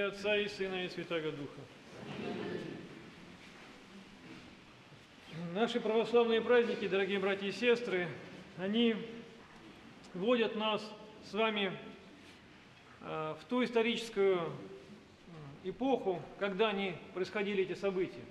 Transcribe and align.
имя 0.00 0.08
Отца 0.08 0.36
и 0.36 0.48
Сына 0.48 0.84
и 0.84 0.88
Святаго 0.88 1.30
Духа. 1.30 1.60
Наши 5.52 5.78
православные 5.80 6.40
праздники, 6.40 6.88
дорогие 6.88 7.18
братья 7.18 7.46
и 7.46 7.52
сестры, 7.52 8.08
они 8.56 8.96
вводят 10.14 10.56
нас 10.56 10.82
с 11.30 11.34
вами 11.34 11.76
э, 13.02 13.34
в 13.40 13.44
ту 13.46 13.62
историческую 13.62 14.40
эпоху, 15.64 16.22
когда 16.38 16.70
они 16.70 16.94
происходили 17.12 17.64
эти 17.64 17.74
события. 17.74 18.24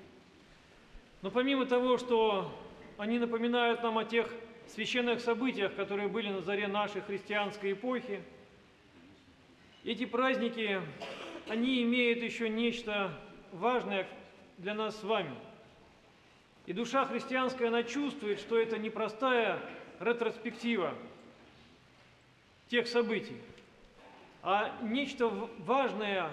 Но 1.22 1.30
помимо 1.30 1.66
того, 1.66 1.98
что 1.98 2.52
они 2.98 3.20
напоминают 3.20 3.84
нам 3.84 3.98
о 4.00 4.06
тех 4.06 4.34
священных 4.68 5.20
событиях, 5.22 5.76
которые 5.76 6.08
были 6.08 6.30
на 6.30 6.42
заре 6.42 6.68
нашей 6.68 7.02
христианской 7.02 7.74
эпохи, 7.74 8.24
эти 9.86 10.06
праздники, 10.06 10.82
они 11.50 11.84
имеют 11.84 12.24
еще 12.24 12.50
нечто 12.50 13.12
важное 13.52 14.08
для 14.58 14.74
нас 14.74 15.00
с 15.00 15.04
вами– 15.04 15.36
и 16.70 16.74
душа 16.74 17.04
христианская, 17.08 17.70
она 17.70 17.82
чувствует, 17.82 18.40
что 18.40 18.56
это 18.56 18.78
непростая 18.78 19.60
ретроспектива 20.00 20.94
тех 22.68 22.88
событий, 22.88 23.38
а 24.44 24.78
нечто 24.84 25.30
важное 25.30 26.30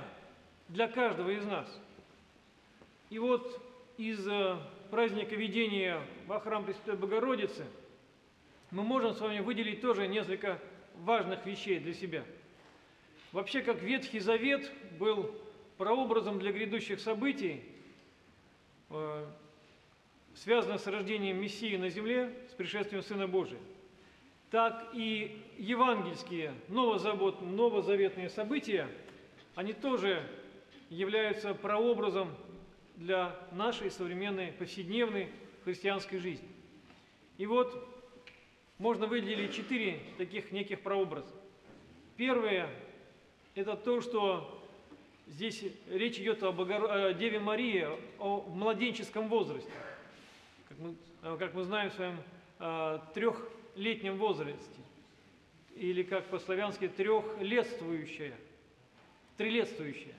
для 0.69 0.89
каждого 0.89 1.31
из 1.31 1.43
нас. 1.47 1.67
И 3.09 3.19
вот 3.19 3.63
из 3.97 4.29
э, 4.29 4.59
праздника 4.91 5.35
ведения 5.35 6.03
во 6.27 6.39
храм 6.39 6.67
Пресвятой 6.67 6.97
Богородицы 6.97 7.65
мы 8.71 8.83
можем 8.83 9.15
с 9.15 9.21
вами 9.23 9.41
выделить 9.41 9.81
тоже 9.81 10.07
несколько 10.07 10.61
важных 10.97 11.47
вещей 11.47 11.79
для 11.79 11.95
себя. 11.95 12.25
Вообще, 13.33 13.61
как 13.61 13.83
Ветхий 13.83 14.21
Завет 14.21 14.71
был 14.99 15.35
прообразом 15.77 16.39
для 16.39 16.53
грядущих 16.53 17.01
событий, 17.01 17.63
э, 18.91 19.27
связано 20.35 20.79
с 20.79 20.87
рождением 20.87 21.41
Мессии 21.41 21.77
на 21.77 21.91
земле, 21.91 22.33
с 22.51 22.55
пришествием 22.55 23.03
Сына 23.03 23.27
Божия, 23.27 23.59
так 24.51 24.91
и 24.95 25.43
евангельские, 25.59 26.55
новозавод, 26.69 27.43
новозаветные 27.43 28.31
события, 28.31 28.89
они 29.55 29.73
тоже 29.73 30.23
являются 30.89 31.53
прообразом 31.53 32.33
для 32.95 33.37
нашей 33.53 33.91
современной 33.91 34.53
повседневной 34.53 35.29
христианской 35.65 36.21
жизни. 36.21 36.49
И 37.39 37.47
вот 37.47 37.87
можно 38.79 39.07
выделить 39.07 39.55
четыре 39.55 40.01
таких 40.17 40.53
неких 40.53 40.81
прообраза. 40.81 41.35
Первое– 42.17 42.71
это 43.57 43.77
то, 43.77 44.01
что 44.01 44.63
здесь 45.27 45.65
речь 45.91 46.19
идет 46.19 46.43
о 46.45 47.13
Деве 47.13 47.41
Марии, 47.41 47.89
о 48.21 48.43
младенческом 48.49 49.29
возрасте– 49.29 49.73
как 50.69 50.79
мы, 50.79 50.95
э, 51.23 51.37
как 51.39 51.55
мы 51.55 51.65
знаем 51.65 51.91
в 51.91 51.95
своем 51.95 52.19
э, 52.59 52.99
трехлетнем 53.15 54.19
возрасте, 54.19 54.81
или 55.75 56.03
как 56.03 56.27
по-славянски 56.27 56.89
трехлетствующая, 56.89 58.35
трилетствующая. 59.37 60.15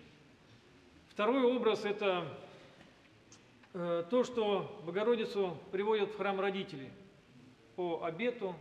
Второй 1.09 1.43
образ– 1.43 1.83
это 1.85 2.27
э, 3.73 4.03
то, 4.09 4.23
что 4.23 4.81
Богородицу 4.85 5.57
приводят 5.71 6.11
в 6.11 6.17
храм 6.17 6.39
родители 6.39 6.91
по 7.75 8.03
обету 8.03 8.55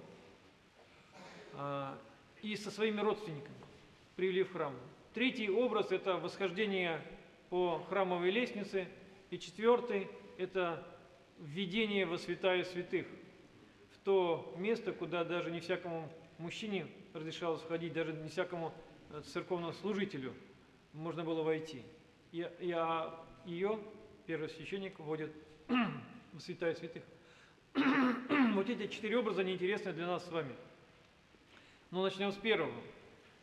и 2.43 2.55
со 2.55 2.71
своими 2.71 3.01
родственниками 3.01 3.56
привели 4.17 4.43
в 4.43 4.53
храм. 4.53 4.75
Третий 5.13 5.51
образ– 5.51 5.89
это 5.93 6.17
восхождение 6.17 7.03
по 7.51 7.85
храмовой 7.89 8.31
лестнице. 8.31 8.89
И 9.31 9.39
четвертый– 9.39 10.09
это 10.39 10.83
введение 11.39 12.07
во 12.07 12.17
святая 12.17 12.65
святых, 12.65 13.07
в 13.93 13.99
то 13.99 14.55
место, 14.57 14.93
куда 14.93 15.23
даже 15.25 15.51
не 15.51 15.61
всякому 15.61 16.11
мужчине 16.39 16.87
разрешалось 17.13 17.61
входить, 17.61 17.93
даже 17.93 18.15
не 18.15 18.29
всякому 18.31 18.73
э, 19.11 19.21
церковному 19.21 19.75
служителю 19.75 20.33
можно 20.95 21.23
было 21.23 21.43
войти. 21.43 21.83
И, 22.33 22.49
и 22.61 22.71
а 22.73 23.23
ее 23.45 23.79
первосвященник 24.27 24.99
вводит 24.99 25.31
в 26.33 26.41
святая 26.41 26.75
святых. 26.75 27.03
вот 28.55 28.71
эти 28.71 28.87
четыре 28.87 29.19
образа, 29.19 29.43
они 29.43 29.53
интересны 29.53 29.93
для 29.93 30.07
нас 30.07 30.25
с 30.25 30.33
вами. 30.33 30.55
Но 31.91 32.03
начнем 32.03 32.33
с 32.33 32.37
первого. 32.37 32.73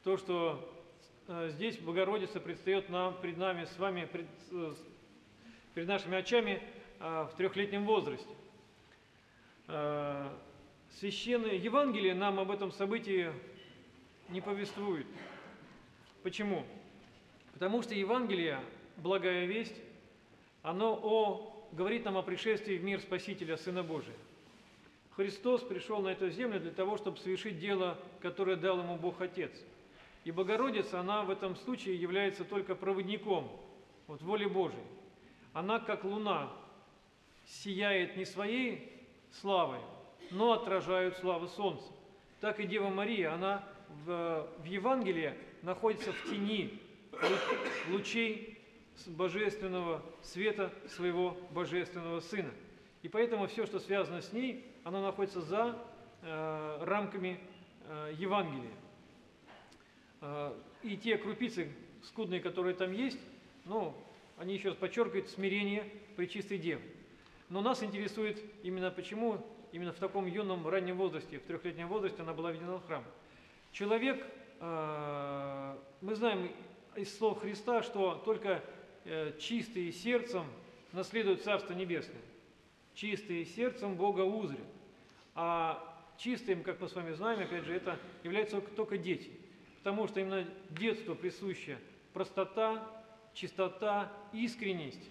То, 0.03 0.17
что 0.17 0.69
э, 1.27 1.49
здесь 1.51 1.77
Богородица 1.77 2.39
предстает 2.39 2.89
нам, 2.89 3.15
пред 3.21 3.37
нами, 3.37 3.65
с 3.65 3.77
вами, 3.77 4.05
пред, 4.05 4.27
э, 4.51 4.73
перед 5.73 5.87
нашими 5.87 6.17
очами– 6.17 6.61
а, 7.05 7.25
в 7.25 7.35
трехлетнем 7.35 7.83
возрасте. 7.83 8.33
А, 9.67 10.33
священное 10.99 11.55
Евангелие 11.55 12.13
нам 12.13 12.39
об 12.39 12.49
этом 12.49 12.71
событии 12.71 13.29
не 14.29 14.39
повествует. 14.39 15.05
Почему? 16.23 16.65
Потому 17.51 17.81
что 17.81 17.93
Евангелие, 17.93 18.57
благая 18.95 19.47
весть, 19.47 19.75
оно 20.61 20.97
о, 21.03 21.67
говорит 21.73 22.05
нам 22.05 22.15
о 22.15 22.23
пришествии 22.23 22.77
в 22.77 22.85
мир 22.85 23.01
Спасителя, 23.01 23.57
Сына 23.57 23.83
Божия. 23.83 24.15
Христос 25.17 25.61
пришел 25.61 25.99
на 25.99 26.07
эту 26.07 26.29
землю 26.29 26.61
для 26.61 26.71
того, 26.71 26.95
чтобы 26.95 27.17
совершить 27.17 27.59
дело, 27.59 27.99
которое 28.21 28.55
дал 28.55 28.79
ему 28.79 28.95
Бог 28.95 29.19
Отец. 29.19 29.51
И 30.23 30.31
Богородица, 30.31 30.99
она 30.99 31.23
в 31.23 31.29
этом 31.29 31.55
случае 31.55 31.95
является 31.95 32.45
только 32.45 32.75
проводником 32.75 33.51
вот, 34.07 34.21
воли 34.21 34.45
Божией. 34.45 34.83
Она 35.53 35.79
как 35.79 36.03
луна, 36.03 36.51
сияет 37.45 38.15
не 38.15 38.25
своей 38.25 39.05
славой, 39.31 39.79
но 40.31 40.53
отражают 40.53 41.17
славу 41.17 41.47
Солнца. 41.47 41.91
Так 42.39 42.59
и 42.59 42.65
Дева 42.65 42.89
Мария, 42.89 43.33
она 43.33 43.63
в, 44.05 44.47
в 44.59 44.65
Евангелии 44.65 45.33
находится 45.61 46.11
в 46.11 46.29
тени 46.29 46.79
лучей 47.89 48.59
божественного 49.07 50.01
света 50.21 50.71
своего 50.87 51.37
божественного 51.51 52.19
Сына. 52.21 52.51
И 53.01 53.09
поэтому 53.09 53.47
все, 53.47 53.65
что 53.65 53.79
связано 53.79 54.21
с 54.21 54.31
ней, 54.31 54.65
оно 54.83 55.01
находится 55.01 55.41
за 55.41 55.77
э, 56.21 56.77
рамками 56.81 57.39
э, 57.85 58.13
Евангелия. 58.17 58.71
Э, 60.23 60.53
и 60.83 60.95
те 60.95 61.17
крупицы 61.17 61.69
скудные, 62.01 62.39
которые 62.39 62.75
там 62.75 62.93
есть, 62.93 63.19
ну, 63.65 63.93
они 64.37 64.53
еще 64.53 64.69
раз 64.69 64.77
подчеркивают 64.77 65.29
смирение 65.29 65.83
Пречистой 66.15 66.57
Девы. 66.57 66.81
Но 67.49 67.61
нас 67.61 67.83
интересует 67.83 68.41
именно 68.63 68.89
почему, 68.89 69.45
именно 69.73 69.91
в 69.91 69.99
таком 69.99 70.25
юном 70.25 70.65
раннем 70.67 70.95
возрасте, 70.97 71.39
в 71.39 71.43
трехлетнем 71.43 71.89
возрасте 71.89 72.21
она 72.21 72.33
была 72.33 72.51
введена 72.51 72.77
в 72.77 72.85
храм. 72.85 73.03
Человек, 73.73 74.25
э, 74.61 75.77
мы 75.99 76.15
знаем 76.15 76.49
из 76.95 77.15
слов 77.17 77.41
Христа, 77.41 77.83
что 77.83 78.15
только 78.23 78.63
э, 79.03 79.33
чистые 79.39 79.91
сердцем 79.91 80.45
наследуют 80.93 81.43
Царство 81.43 81.73
Небесное. 81.73 82.21
Чистые 82.93 83.43
сердцем 83.43 83.95
Бога 83.95 84.21
узрят. 84.21 84.59
А 85.35 86.05
чистым, 86.17 86.63
как 86.63 86.79
мы 86.79 86.87
с 86.87 86.95
вами 86.95 87.11
знаем, 87.11 87.41
опять 87.41 87.65
же, 87.65 87.75
это 87.75 87.99
являются 88.23 88.61
только 88.61 88.97
дети. 88.97 89.31
Потому 89.83 90.07
что 90.07 90.21
именно 90.21 90.47
детству 90.69 91.13
присуща 91.13 91.77
простота, 92.13 92.87
чистота, 93.33 94.11
искренность, 94.31 95.09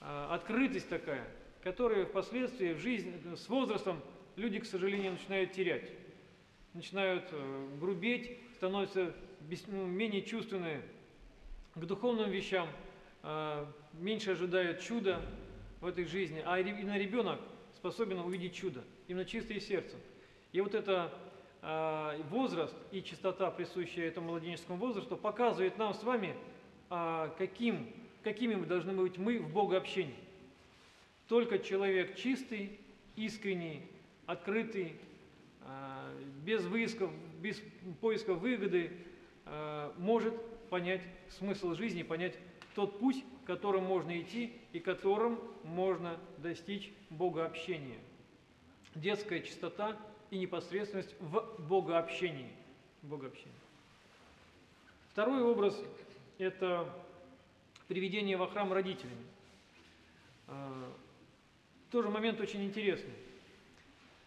э, 0.00 0.26
открытость 0.30 0.88
такая– 0.88 1.26
которые 1.62 2.06
впоследствии 2.06 2.72
в 2.72 2.78
жизни, 2.78 3.14
с 3.34 3.48
возрастом 3.48 4.00
люди, 4.36 4.58
к 4.58 4.66
сожалению, 4.66 5.12
начинают 5.12 5.52
терять. 5.52 5.90
Начинают 6.74 7.24
э, 7.30 7.68
грубеть, 7.80 8.38
становятся 8.56 9.14
ну, 9.68 9.86
менее 9.86 10.22
чувственные 10.22 10.82
к 11.74 11.80
духовным 11.80 12.30
вещам, 12.30 12.68
э, 13.22 13.66
меньше 13.94 14.32
ожидают 14.32 14.80
чуда 14.80 15.20
в 15.80 15.86
этой 15.86 16.04
жизни, 16.04 16.42
а 16.44 16.58
именно 16.58 16.98
ребенок 16.98 17.40
способен 17.76 18.18
увидеть 18.18 18.54
чудо, 18.54 18.82
именно 19.06 19.24
чистое 19.24 19.60
сердце. 19.60 19.96
И 20.52 20.60
вот 20.60 20.74
это 20.74 21.12
возраст 22.30 22.74
и 22.90 23.02
чистота, 23.02 23.50
присущая 23.52 24.08
этому 24.08 24.30
младенческому 24.30 24.78
возрасту, 24.78 25.16
показывает 25.16 25.78
нам 25.78 25.94
с 25.94 26.02
вами, 26.02 26.34
каким, 27.38 27.88
какими 28.24 28.56
мы 28.56 28.66
должны 28.66 28.92
быть 28.92 29.16
мы 29.16 29.38
в 29.38 29.52
богообщении. 29.52 30.16
Только 31.28 31.60
человек 31.60 32.16
чистый, 32.16 32.78
искренний, 33.16 33.82
открытый, 34.26 34.96
а, 35.62 36.12
без 36.44 36.64
выисков, 36.64 37.10
без 37.40 37.60
поиска 38.00 38.34
выгоды, 38.34 38.90
а, 39.46 39.94
может 39.98 40.34
понять 40.68 41.02
смысл 41.30 41.74
жизни, 41.74 42.02
понять 42.02 42.34
тот 42.74 42.98
путь, 42.98 43.24
которым 43.44 43.84
можно 43.84 44.18
идти 44.20 44.52
и 44.72 44.80
которым 44.80 45.38
можно 45.64 46.16
достичь 46.38 46.92
богообщения. 47.10 47.98
Детская 48.94 49.40
чистота 49.40 49.96
и 50.32 50.38
непосредственность 50.38 51.14
в 51.20 51.44
богообщении. 51.58 52.50
богообщении. 53.02 53.52
Второй 55.10 55.42
образ– 55.42 55.78
это 56.38 56.88
приведения 57.86 58.38
во 58.38 58.46
храм 58.48 58.72
родителями. 58.72 59.26
А, 60.48 60.90
тоже 61.90 62.08
момент 62.08 62.40
очень 62.40 62.64
интересный, 62.64 63.12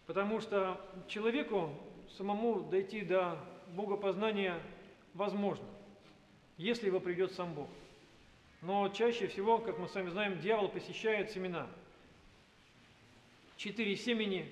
потому 0.06 0.40
что 0.40 0.80
человеку 1.08 1.74
самому 2.16 2.60
дойти 2.60 3.00
до 3.00 3.36
богопознания 3.74 4.62
возможно, 5.12 5.66
если 6.56 6.86
его 6.86 7.00
придет 7.00 7.32
сам 7.32 7.52
Бог. 7.52 7.68
Но 8.62 8.88
чаще 8.90 9.26
всего, 9.26 9.58
как 9.58 9.80
мы 9.80 9.88
с 9.88 9.94
вами 9.96 10.10
знаем, 10.10 10.38
дьявол 10.38 10.68
посещает 10.68 11.32
семена. 11.32 11.66
Четыре 13.56 13.96
семени, 13.96 14.48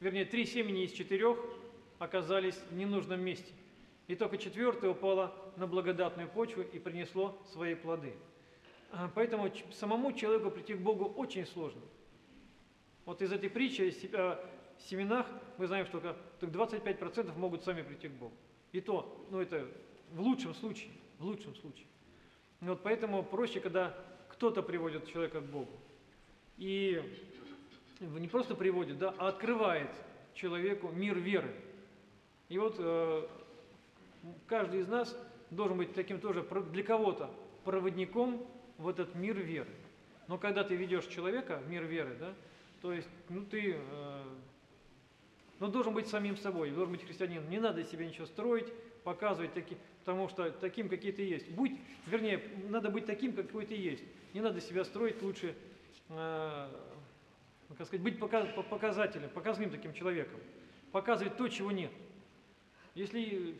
вернее, 0.00 0.24
три 0.24 0.46
семени 0.46 0.84
из 0.84 0.92
четырех 0.92 1.38
оказались 1.98 2.56
в 2.70 2.76
ненужном 2.76 3.20
месте. 3.20 3.52
И 4.06 4.14
только 4.14 4.38
четвертое 4.38 4.90
упало 4.90 5.34
на 5.56 5.66
благодатную 5.66 6.28
почву 6.28 6.62
и 6.62 6.78
принесло 6.78 7.36
свои 7.52 7.74
плоды. 7.74 8.14
А, 8.92 9.10
поэтому 9.14 9.50
самому 9.72 10.12
человеку 10.12 10.50
прийти 10.50 10.74
к 10.74 10.78
Богу 10.78 11.06
очень 11.06 11.46
сложно. 11.46 11.82
Вот 13.04 13.20
из 13.22 13.32
этой 13.32 13.50
притчи 13.50 13.92
о 14.14 14.38
семенах 14.78 15.26
мы 15.58 15.66
знаем, 15.66 15.86
что 15.86 16.00
только 16.40 16.56
25% 16.56 17.36
могут 17.36 17.64
сами 17.64 17.82
прийти 17.82 18.08
к 18.08 18.12
Богу. 18.12 18.34
И 18.72 18.80
то, 18.80 19.26
ну 19.30 19.40
это 19.40 19.66
в 20.12 20.20
лучшем 20.20 20.54
случае, 20.54 20.90
в 21.18 21.24
лучшем 21.24 21.54
случае. 21.56 21.86
И 22.60 22.64
вот 22.64 22.82
поэтому 22.82 23.22
проще, 23.22 23.60
когда 23.60 23.96
кто-то 24.28 24.62
приводит 24.62 25.06
человека 25.08 25.40
к 25.40 25.44
Богу. 25.44 25.72
И 26.58 27.02
не 28.00 28.28
просто 28.28 28.54
приводит, 28.54 28.98
да, 28.98 29.14
а 29.18 29.28
открывает 29.28 29.90
человеку 30.34 30.88
мир 30.88 31.18
веры. 31.18 31.54
И 32.48 32.58
вот 32.58 32.76
э, 32.78 33.26
каждый 34.46 34.80
из 34.80 34.88
нас 34.88 35.16
должен 35.50 35.78
быть 35.78 35.94
таким 35.94 36.20
тоже 36.20 36.46
для 36.72 36.82
кого-то 36.82 37.30
проводником 37.64 38.46
в 38.78 38.88
этот 38.88 39.14
мир 39.14 39.38
веры. 39.38 39.70
Но 40.28 40.38
когда 40.38 40.64
ты 40.64 40.74
ведешь 40.76 41.06
человека 41.06 41.58
в 41.58 41.68
мир 41.68 41.84
веры, 41.84 42.16
да, 42.18 42.34
то 42.82 42.92
есть, 42.92 43.08
ну 43.28 43.44
ты, 43.44 43.76
э, 43.76 44.22
ну 45.60 45.68
должен 45.68 45.94
быть 45.94 46.08
самим 46.08 46.36
собой, 46.36 46.70
должен 46.70 46.92
быть 46.92 47.04
христианином. 47.04 47.48
Не 47.48 47.58
надо 47.58 47.82
себе 47.84 48.06
ничего 48.06 48.26
строить, 48.26 48.72
показывать, 49.02 49.54
таки, 49.54 49.76
потому 50.00 50.28
что 50.28 50.50
таким, 50.50 50.88
какие 50.88 51.12
ты 51.12 51.22
есть. 51.22 51.48
Будь, 51.50 51.72
вернее, 52.06 52.42
надо 52.68 52.90
быть 52.90 53.06
таким, 53.06 53.32
какой 53.32 53.66
ты 53.66 53.74
есть. 53.74 54.04
Не 54.34 54.40
надо 54.40 54.60
себя 54.60 54.84
строить 54.84 55.22
лучше, 55.22 55.54
э, 56.10 56.68
как 57.68 57.86
сказать, 57.86 58.02
быть 58.02 58.18
показателем, 58.18 59.28
показным 59.30 59.70
таким 59.70 59.92
человеком. 59.92 60.40
Показывать 60.92 61.36
то, 61.36 61.48
чего 61.48 61.72
нет. 61.72 61.90
Если 62.94 63.56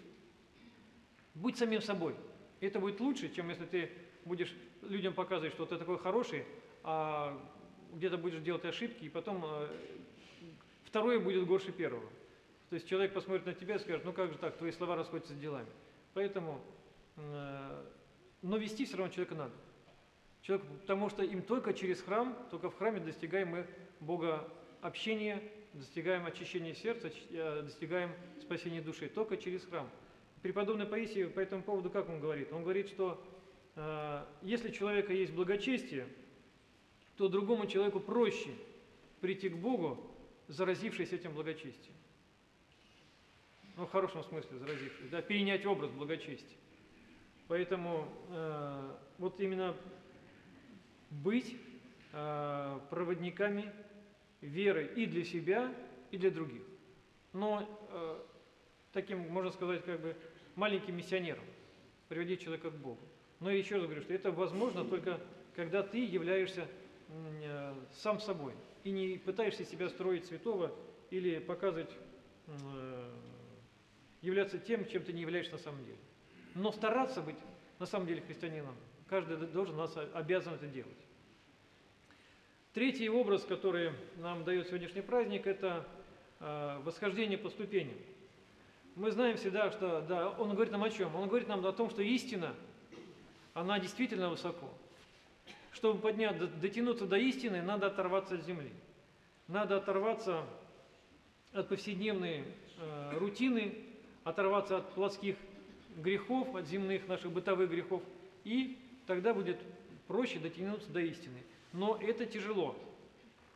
будь 1.34 1.58
самим 1.58 1.82
собой, 1.82 2.14
это 2.60 2.78
будет 2.80 3.00
лучше, 3.00 3.32
чем 3.34 3.48
если 3.50 3.66
ты 3.66 3.90
будешь 4.24 4.54
людям 4.82 5.14
показывать, 5.14 5.52
что 5.52 5.66
ты 5.66 5.76
такой 5.76 5.98
хороший, 5.98 6.44
а 6.82 7.38
где-то 7.94 8.18
будешь 8.18 8.40
делать 8.40 8.64
ошибки, 8.64 9.04
и 9.04 9.08
потом 9.08 9.44
э, 9.44 9.68
второе 10.84 11.18
будет 11.18 11.46
горше 11.46 11.72
первого. 11.72 12.08
То 12.70 12.74
есть 12.74 12.88
человек 12.88 13.12
посмотрит 13.12 13.46
на 13.46 13.54
тебя 13.54 13.76
и 13.76 13.78
скажет, 13.78 14.04
ну 14.04 14.12
как 14.12 14.32
же 14.32 14.38
так, 14.38 14.56
твои 14.56 14.72
слова 14.72 14.96
расходятся 14.96 15.34
с 15.34 15.36
делами. 15.38 15.68
Поэтому, 16.14 16.60
э, 17.16 17.84
но 18.42 18.56
вести 18.56 18.84
все 18.84 18.96
равно 18.96 19.12
человека 19.12 19.34
надо. 19.34 19.52
Человек, 20.46 20.64
потому 20.82 21.10
что 21.10 21.24
им 21.24 21.42
только 21.42 21.74
через 21.74 22.00
храм, 22.00 22.38
только 22.52 22.70
в 22.70 22.76
храме 22.78 23.00
достигаем 23.00 23.48
мы 23.48 23.66
Бога 23.98 24.48
общения, 24.80 25.42
достигаем 25.72 26.24
очищения 26.24 26.72
сердца, 26.72 27.10
э, 27.30 27.62
достигаем 27.62 28.12
спасения 28.40 28.80
души. 28.80 29.08
Только 29.08 29.38
через 29.38 29.64
храм. 29.64 29.90
Преподобный 30.42 30.86
Паисий 30.86 31.26
по 31.26 31.40
этому 31.40 31.64
поводу 31.64 31.90
как 31.90 32.08
он 32.08 32.20
говорит? 32.20 32.52
Он 32.52 32.62
говорит, 32.62 32.88
что 32.88 33.20
э, 33.74 34.24
если 34.42 34.68
у 34.68 34.72
человека 34.72 35.12
есть 35.12 35.32
благочестие, 35.32 36.06
то 37.16 37.26
другому 37.26 37.66
человеку 37.66 37.98
проще 37.98 38.50
прийти 39.20 39.48
к 39.48 39.56
Богу, 39.56 39.98
заразившись 40.46 41.12
этим 41.12 41.34
благочестием. 41.34 41.96
Ну, 43.76 43.86
в 43.86 43.90
хорошем 43.90 44.22
смысле 44.22 44.58
заразившись, 44.58 45.08
да, 45.10 45.22
перенять 45.22 45.66
образ 45.66 45.90
благочестия. 45.90 46.56
Поэтому 47.48 48.06
э, 48.28 48.94
вот 49.18 49.40
именно 49.40 49.74
быть 51.10 51.56
э, 52.12 52.80
проводниками 52.90 53.72
веры 54.40 54.92
и 54.96 55.06
для 55.06 55.24
себя, 55.24 55.72
и 56.10 56.18
для 56.18 56.30
других. 56.30 56.62
Но 57.32 57.68
э, 57.90 58.18
таким, 58.92 59.20
можно 59.28 59.50
сказать, 59.50 59.84
как 59.84 60.00
бы 60.00 60.16
маленьким 60.54 60.96
миссионером, 60.96 61.44
приводить 62.08 62.42
человека 62.42 62.70
к 62.70 62.74
Богу. 62.74 63.00
Но 63.40 63.50
еще 63.50 63.76
раз 63.76 63.84
говорю, 63.84 64.02
что 64.02 64.14
это 64.14 64.30
возможно 64.32 64.84
только 64.84 65.20
когда 65.54 65.82
ты 65.82 66.04
являешься 66.04 66.68
Э, 67.08 67.72
сам 67.92 68.18
собой 68.18 68.52
и 68.82 68.90
не 68.90 69.16
пытаешься 69.18 69.64
себя 69.64 69.88
строить 69.88 70.26
святого 70.26 70.72
или 71.10 71.38
показывать, 71.38 71.90
являться 74.22 74.58
тем, 74.58 74.86
чем 74.88 75.04
ты 75.04 75.12
не 75.12 75.22
являешься 75.22 75.52
на 75.52 75.58
самом 75.58 75.84
деле. 75.84 75.98
Но 76.54 76.72
стараться 76.72 77.22
быть 77.22 77.36
на 77.78 77.86
самом 77.86 78.06
деле 78.06 78.22
христианином, 78.22 78.74
каждый 79.08 79.36
должен, 79.48 79.76
нас 79.76 79.96
обязан 80.14 80.54
это 80.54 80.66
делать. 80.66 80.90
Третий 82.72 83.08
образ, 83.08 83.44
который 83.44 83.92
нам 84.18 84.44
дает 84.44 84.68
сегодняшний 84.68 85.00
праздник, 85.00 85.46
это 85.46 85.86
э, 86.40 86.80
восхождение 86.84 87.38
по 87.38 87.48
ступеням. 87.48 87.96
Мы 88.94 89.10
знаем 89.10 89.36
всегда, 89.36 89.70
что 89.70 90.02
да, 90.02 90.30
он 90.30 90.52
говорит 90.52 90.72
нам 90.72 90.84
о 90.84 90.90
чем? 90.90 91.14
Он 91.14 91.28
говорит 91.28 91.48
нам 91.48 91.64
о 91.66 91.72
том, 91.72 91.90
что 91.90 92.02
истина, 92.02 92.54
она 93.54 93.78
действительно 93.78 94.28
высоко 94.28 94.70
чтобы 95.76 96.00
поднять, 96.00 96.38
дотянуться 96.58 97.04
до 97.04 97.18
истины, 97.18 97.60
надо 97.60 97.88
оторваться 97.88 98.36
от 98.36 98.44
земли. 98.44 98.72
Надо 99.46 99.76
оторваться 99.76 100.42
от 101.52 101.68
повседневной 101.68 102.44
э, 102.78 103.18
рутины, 103.18 103.74
оторваться 104.24 104.78
от 104.78 104.94
плотских 104.94 105.36
грехов, 105.98 106.54
от 106.56 106.66
земных 106.66 107.06
наших 107.08 107.30
бытовых 107.30 107.70
грехов, 107.70 108.02
и 108.44 108.78
тогда 109.06 109.34
будет 109.34 109.58
проще 110.06 110.38
дотянуться 110.38 110.90
до 110.90 111.00
истины. 111.00 111.42
Но 111.72 111.98
это 112.00 112.26
тяжело. 112.26 112.78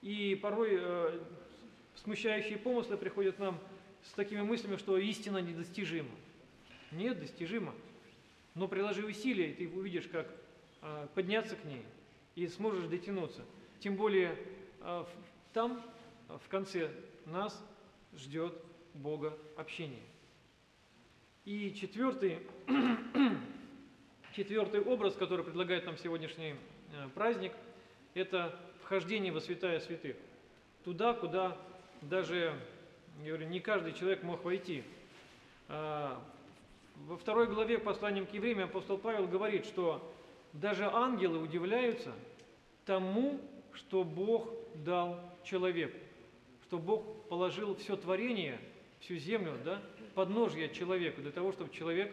И 0.02 0.38
порой 0.41 0.79
э, 0.81 1.20
смущающие 1.97 2.58
помыслы 2.58 2.97
приходят 2.97 3.38
нам 3.38 3.58
с 4.05 4.12
такими 4.12 4.43
мыслями, 4.43 4.76
что 4.76 4.99
истина 4.99 5.38
недостижима. 5.38 6.11
Нет, 6.91 7.20
достижима. 7.20 7.75
Но 8.55 8.67
приложи 8.69 9.06
усилия, 9.06 9.50
и 9.50 9.55
ты 9.55 9.69
увидишь, 9.69 10.08
как 10.08 10.26
э, 10.83 11.09
подняться 11.14 11.57
к 11.57 11.64
ней– 11.64 11.85
и 12.35 12.49
сможешь 12.49 12.87
дотянуться. 12.87 13.45
Тем 13.80 13.97
более 13.97 14.37
а, 14.80 15.07
там, 15.52 15.83
в 16.28 16.49
конце 16.49 16.90
нас 17.26 17.62
ждет 18.16 18.54
Бога 18.95 19.37
общение. 19.57 20.02
И 21.45 21.75
четвертый, 21.75 22.38
четвертый 24.40 24.80
образ, 24.80 25.14
который 25.16 25.44
предлагает 25.44 25.85
нам 25.85 25.99
сегодняшний 25.99 26.54
э, 26.94 27.09
праздник, 27.14 27.52
это 28.14 28.59
вхождение 28.82 29.30
во 29.30 29.38
святая 29.38 29.80
святых. 29.80 30.16
Туда, 30.82 31.12
куда 31.12 31.59
даже, 32.00 32.54
я 33.23 33.28
говорю, 33.28 33.49
не 33.49 33.61
каждый 33.61 33.92
человек 33.92 34.23
мог 34.23 34.42
войти. 34.42 34.82
А, 35.68 36.18
во 37.06 37.18
второй 37.18 37.49
главе 37.49 37.76
послания 37.78 38.25
к 38.25 38.32
евреям 38.32 38.61
апостол 38.61 38.97
Павел 38.97 39.28
говорит, 39.28 39.66
что 39.66 40.11
даже 40.54 40.87
ангелы 40.87 41.38
удивляются 41.38 42.14
тому, 42.87 43.38
что 43.75 44.04
Бог 44.04 44.49
дал 44.76 45.20
человеку, 45.44 45.99
что 46.64 46.78
Бог 46.78 47.28
положил 47.28 47.76
все 47.76 47.94
творение, 47.94 48.59
всю 49.00 49.16
землю, 49.16 49.59
да, 49.66 49.82
подножье 50.14 50.73
человеку, 50.73 51.20
для 51.20 51.30
того, 51.30 51.52
чтобы 51.52 51.75
человек 51.75 52.11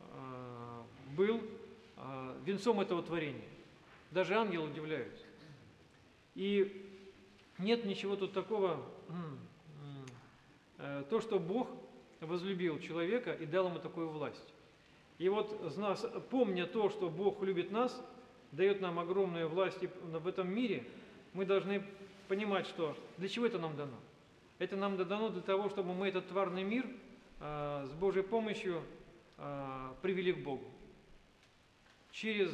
э, 0.00 0.82
был 1.14 1.42
венцом 2.44 2.80
этого 2.80 3.02
творения. 3.02 3.48
Даже 4.10 4.34
ангелы 4.34 4.68
удивляются. 4.68 5.24
И 6.34 6.88
нет 7.58 7.84
ничего 7.84 8.16
тут 8.16 8.32
такого, 8.32 8.80
э, 10.78 11.04
то, 11.10 11.20
что 11.20 11.38
Бог 11.38 11.68
возлюбил 12.20 12.78
человека 12.78 13.32
и 13.32 13.46
дал 13.46 13.66
ему 13.66 13.80
такую 13.80 14.08
власть. 14.10 14.54
И 15.18 15.28
вот, 15.28 15.74
помня 16.30 16.66
то, 16.66 16.88
что 16.90 17.10
Бог 17.10 17.42
любит 17.42 17.72
нас, 17.72 18.00
дает 18.52 18.80
нам 18.80 18.98
огромную 18.98 19.48
власть 19.48 19.78
в 20.02 20.26
этом 20.28 20.48
мире, 20.48 20.84
мы 21.32 21.44
должны 21.44 21.82
понимать, 22.28 22.66
что 22.66 22.96
для 23.16 23.28
чего 23.28 23.46
это 23.46 23.58
нам 23.58 23.76
дано. 23.76 23.96
Это 24.58 24.76
нам 24.76 24.96
дано 24.96 25.30
для 25.30 25.42
того, 25.42 25.68
чтобы 25.68 25.94
мы 25.94 26.08
этот 26.08 26.28
тварный 26.28 26.62
мир 26.62 26.86
э, 27.40 27.86
с 27.88 27.92
Божьей 27.94 28.22
помощью 28.22 28.82
э, 29.38 29.92
привели 30.02 30.32
к 30.32 30.38
Богу. 30.38 30.64
Через 32.20 32.52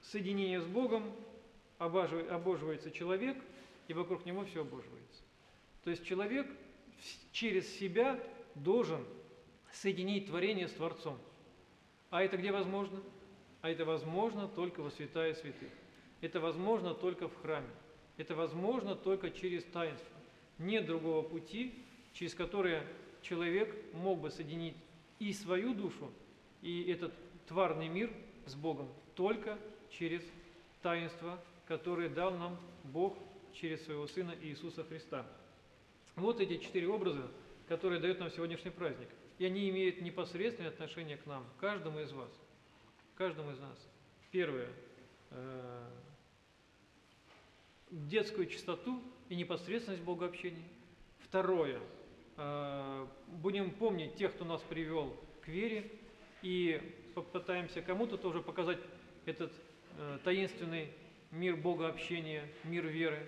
соединение 0.00 0.62
с 0.62 0.64
Богом 0.64 1.12
обоживается 1.76 2.90
человек, 2.90 3.36
и 3.86 3.92
вокруг 3.92 4.24
него 4.24 4.46
все 4.46 4.62
обоживается. 4.62 5.22
То 5.82 5.90
есть 5.90 6.06
человек 6.06 6.46
через 7.30 7.68
себя 7.76 8.18
должен 8.54 9.04
соединить 9.72 10.28
творение 10.28 10.68
с 10.68 10.72
Творцом. 10.72 11.18
А 12.08 12.22
это 12.22 12.38
где 12.38 12.50
возможно? 12.50 13.02
А 13.60 13.68
это 13.68 13.84
возможно 13.84 14.48
только 14.48 14.80
во 14.80 14.90
святая 14.90 15.34
святых. 15.34 15.68
Это 16.22 16.40
возможно 16.40 16.94
только 16.94 17.28
в 17.28 17.36
храме. 17.42 17.68
Это 18.16 18.34
возможно 18.34 18.96
только 18.96 19.30
через 19.30 19.64
таинство. 19.64 20.16
Нет 20.58 20.86
другого 20.86 21.20
пути, 21.20 21.74
через 22.14 22.34
которое 22.34 22.86
человек 23.20 23.76
мог 23.92 24.20
бы 24.20 24.30
соединить 24.30 24.76
и 25.18 25.34
свою 25.34 25.74
душу, 25.74 26.10
и 26.62 26.84
этот 26.84 27.12
тварный 27.46 27.88
мир 27.88 28.10
с 28.46 28.54
Богом, 28.54 28.88
только 29.14 29.58
через 29.90 30.22
таинство, 30.82 31.42
которое 31.66 32.08
дал 32.08 32.32
нам 32.36 32.58
Бог 32.84 33.16
через 33.52 33.84
своего 33.84 34.06
Сына 34.06 34.34
Иисуса 34.42 34.84
Христа. 34.84 35.26
Вот 36.16 36.40
эти 36.40 36.58
четыре 36.58 36.88
образа, 36.88 37.30
которые 37.68 38.00
дает 38.00 38.20
нам 38.20 38.30
сегодняшний 38.30 38.70
праздник. 38.70 39.08
И 39.38 39.44
они 39.44 39.68
имеют 39.70 40.00
непосредственное 40.00 40.70
отношение 40.70 41.16
к 41.16 41.26
нам, 41.26 41.44
каждому 41.58 42.00
из 42.00 42.12
вас, 42.12 42.30
каждому 43.16 43.50
из 43.50 43.58
нас. 43.58 43.76
Первое 44.30 44.68
э, 45.30 45.90
детскую 47.90 48.46
чистоту 48.46 49.02
и 49.28 49.34
непосредственность 49.34 50.02
богообщения. 50.02 50.62
Второе. 51.20 51.80
э, 52.36 53.06
Будем 53.26 53.72
помнить 53.72 54.14
тех, 54.14 54.34
кто 54.34 54.44
нас 54.44 54.60
привел 54.62 55.16
к 55.42 55.48
вере, 55.48 55.90
и 56.44 56.78
попытаемся 57.14 57.80
кому-то 57.80 58.18
тоже 58.18 58.42
показать 58.42 58.78
этот 59.24 59.50
э, 59.96 60.18
таинственный 60.24 60.90
мир 61.30 61.56
богообщения, 61.56 62.44
мир 62.64 62.86
веры. 62.86 63.26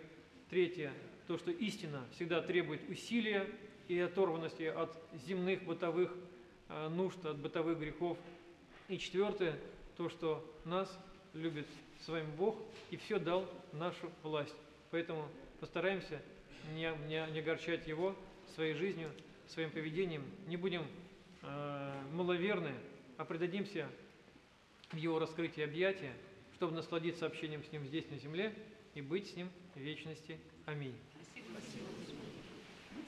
Третье. 0.51 0.93
То, 1.27 1.39
что 1.39 1.51
истина 1.51 2.05
всегда 2.13 2.43
требует 2.43 2.87
усилия 2.91 3.49
и 3.89 3.99
оторванности 3.99 4.65
от 4.65 4.95
земных 5.27 5.63
бытовых 5.65 6.15
э, 6.69 6.89
нужд, 6.89 7.25
от 7.25 7.39
бытовых 7.39 7.79
грехов. 7.79 8.19
И 8.89 8.99
четвертое. 8.99 9.59
То, 9.97 10.11
что 10.11 10.45
нас 10.67 10.95
любит 11.33 11.67
с 12.03 12.09
вами 12.09 12.29
Бог 12.37 12.59
и 12.91 12.99
все 12.99 13.19
дал 13.19 13.49
нашу 13.73 14.13
власть. 14.23 14.55
Поэтому 14.91 15.27
постараемся 15.59 16.21
не, 16.75 16.93
не, 17.09 17.33
не 17.33 17.39
огорчать 17.39 17.89
Его 17.89 18.15
своей 18.55 18.75
жизнью, 18.75 19.11
своим 19.49 19.71
поведением. 19.71 20.23
Не 20.49 20.59
будем 20.59 20.83
э, 21.41 22.03
маловерны, 22.13 22.73
а 23.17 23.25
предадимся 23.25 23.89
в 24.93 24.97
Его 24.97 25.19
раскрытие 25.19 25.65
объятия, 25.67 26.13
чтобы 26.55 26.75
насладиться 26.75 27.27
общением 27.27 27.65
с 27.65 27.73
Ним 27.73 27.85
здесь, 27.87 28.09
на 28.11 28.19
земле, 28.19 28.55
и 28.95 29.03
быть 29.03 29.31
с 29.31 29.37
Ним 29.37 29.51
в 29.75 29.81
вечности. 29.81 30.39
Аминь. 30.65 30.95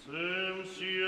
Сие 0.07 1.07